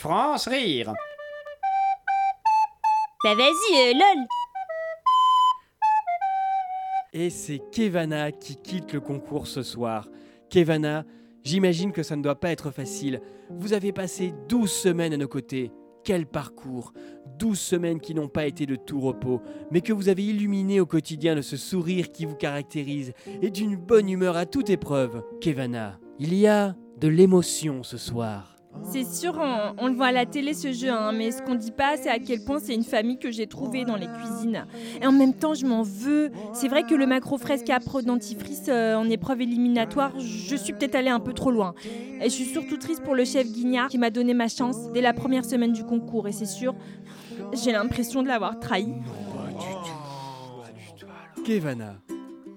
[0.00, 0.94] France rire.
[3.22, 4.26] Bah vas-y, euh, lol.
[7.12, 10.08] Et c'est Kevana qui quitte le concours ce soir.
[10.48, 11.04] Kevana,
[11.44, 13.20] j'imagine que ça ne doit pas être facile.
[13.50, 15.70] Vous avez passé 12 semaines à nos côtés.
[16.02, 16.94] Quel parcours
[17.38, 20.86] 12 semaines qui n'ont pas été de tout repos, mais que vous avez illuminé au
[20.86, 23.12] quotidien de ce sourire qui vous caractérise
[23.42, 25.22] et d'une bonne humeur à toute épreuve.
[25.42, 28.59] Kevana, il y a de l'émotion ce soir.
[28.84, 29.38] C'est sûr,
[29.78, 32.08] on, le voit à la télé ce jeu, hein, mais ce qu'on dit pas, c'est
[32.08, 34.66] à quel point c'est une famille que j'ai trouvée dans les cuisines.
[35.00, 36.30] Et en même temps, je m'en veux.
[36.52, 40.94] C'est vrai que le macro fresque à dentifrice euh, en épreuve éliminatoire, je suis peut-être
[40.94, 41.74] allée un peu trop loin.
[42.20, 45.00] Et je suis surtout triste pour le chef Guignard qui m'a donné ma chance dès
[45.00, 46.28] la première semaine du concours.
[46.28, 46.74] Et c'est sûr,
[47.52, 48.88] j'ai l'impression de l'avoir trahi.
[51.44, 51.96] Kevana,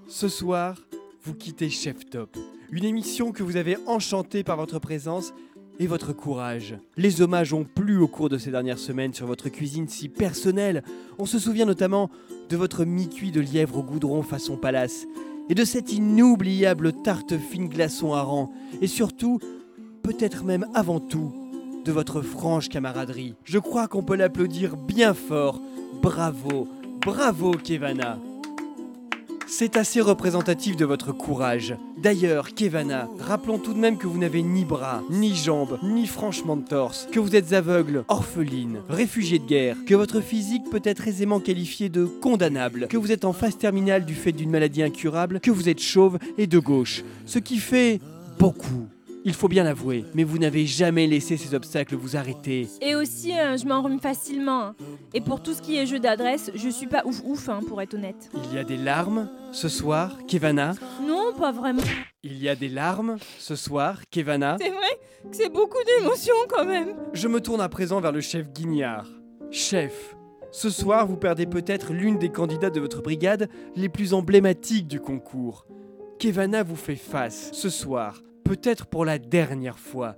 [0.08, 0.78] ce soir,
[1.22, 2.38] vous quittez Chef Top,
[2.72, 5.34] une émission que vous avez enchantée par votre présence
[5.80, 6.78] et votre courage.
[6.98, 10.84] Les hommages ont plu au cours de ces dernières semaines sur votre cuisine si personnelle.
[11.20, 12.10] On se souvient notamment
[12.50, 15.06] de votre mi-cuit de lièvre au goudron façon palace
[15.50, 18.50] et de cette inoubliable tarte fine glaçon hareng
[18.82, 19.40] et surtout,
[20.02, 21.34] peut-être même avant tout,
[21.86, 23.36] de votre franche camaraderie.
[23.44, 25.60] Je crois qu'on peut l'applaudir bien fort.
[26.02, 26.68] Bravo,
[27.02, 28.18] bravo Kevana.
[29.56, 31.78] C'est assez représentatif de votre courage.
[32.02, 36.58] D'ailleurs, Kevana, rappelons tout de même que vous n'avez ni bras, ni jambes, ni franchement
[36.58, 41.08] de torse, que vous êtes aveugle, orpheline, réfugié de guerre, que votre physique peut être
[41.08, 45.40] aisément qualifié de condamnable, que vous êtes en phase terminale du fait d'une maladie incurable,
[45.40, 47.04] que vous êtes chauve et de gauche.
[47.28, 48.02] Ce qui fait
[48.40, 48.88] beaucoup.
[49.26, 52.68] Il faut bien l'avouer, mais vous n'avez jamais laissé ces obstacles vous arrêter.
[52.82, 54.62] Et aussi, euh, je m'en remets facilement.
[54.64, 54.76] hein.
[55.14, 57.82] Et pour tout ce qui est jeu d'adresse, je suis pas ouf ouf, hein, pour
[57.82, 58.30] être honnête.
[58.34, 60.74] Il y a des larmes ce soir, Kevana?
[61.08, 61.82] Non, pas vraiment.
[62.24, 64.58] Il y a des larmes ce soir, Kevana?
[64.60, 65.00] C'est vrai
[65.30, 66.94] que c'est beaucoup d'émotions quand même.
[67.14, 69.08] Je me tourne à présent vers le chef Guignard.
[69.52, 70.18] Chef,
[70.52, 75.00] ce soir vous perdez peut-être l'une des candidates de votre brigade les plus emblématiques du
[75.00, 75.66] concours.
[76.20, 78.22] Kevana vous fait face ce soir,
[78.54, 80.16] peut-être pour la dernière fois.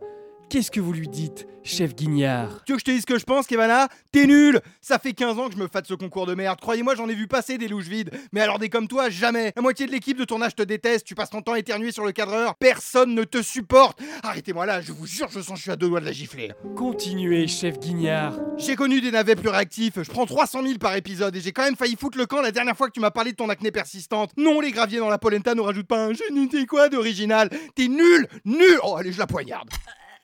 [0.49, 2.63] Qu'est-ce que vous lui dites, chef Guignard?
[2.65, 3.89] Tu veux que je te dise ce que je pense, Kevana?
[4.11, 6.59] T'es nul Ça fait 15 ans que je me fâte ce concours de merde.
[6.61, 8.11] Croyez-moi, j'en ai vu passer des louches vides.
[8.31, 9.51] Mais alors des comme toi, jamais.
[9.55, 11.05] La moitié de l'équipe de tournage te déteste.
[11.05, 12.55] Tu passes ton temps à éternuer sur le cadreur.
[12.55, 13.99] Personne ne te supporte.
[14.21, 16.11] Arrêtez-moi là, je vous jure, je sens que je suis à deux doigts de la
[16.11, 16.51] gifler.
[16.75, 18.35] Continuez, chef Guignard.
[18.57, 19.95] J'ai connu des navets plus réactifs.
[20.01, 22.51] Je prends 300 000 par épisode et j'ai quand même failli foutre le camp la
[22.51, 24.29] dernière fois que tu m'as parlé de ton acné persistante.
[24.37, 27.49] Non, les graviers dans la polenta ne rajoutent pas un je ne sais quoi d'original?
[27.75, 28.79] T'es nul, nul.
[28.83, 29.69] Oh, allez, je la poignarde.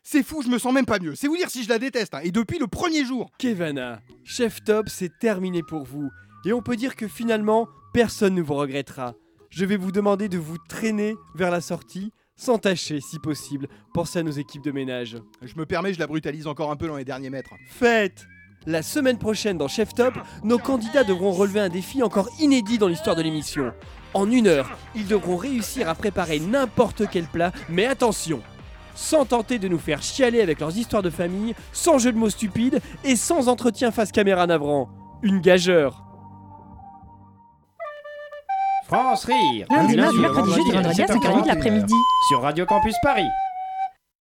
[0.03, 1.15] C'est fou, je me sens même pas mieux.
[1.15, 2.15] C'est vous dire si je la déteste.
[2.15, 2.21] hein.
[2.23, 3.29] Et depuis le premier jour.
[3.37, 6.09] Kevana, chef top, c'est terminé pour vous.
[6.45, 9.13] Et on peut dire que finalement, personne ne vous regrettera.
[9.51, 13.67] Je vais vous demander de vous traîner vers la sortie, sans tâcher si possible.
[13.93, 15.17] Pensez à nos équipes de ménage.
[15.43, 17.53] Je me permets, je la brutalise encore un peu dans les derniers mètres.
[17.67, 18.25] Faites
[18.65, 22.87] La semaine prochaine dans Chef Top, nos candidats devront relever un défi encore inédit dans
[22.87, 23.71] l'histoire de l'émission.
[24.13, 28.41] En une heure, ils devront réussir à préparer n'importe quel plat, mais attention
[28.95, 32.29] sans tenter de nous faire chialer avec leurs histoires de famille, sans jeu de mots
[32.29, 34.89] stupides et sans entretien face caméra navrant.
[35.23, 36.03] Une gageure.
[38.87, 39.67] France rire.
[39.69, 41.93] Lundi, Du mardi, mercredi, jeudi, vendredi à 5h30 de 7h40, l'après-midi.
[42.27, 43.27] Sur Radio Campus Paris.